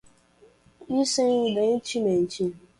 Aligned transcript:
incidentemente 0.97 2.51